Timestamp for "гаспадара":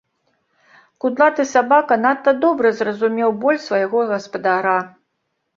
4.15-4.77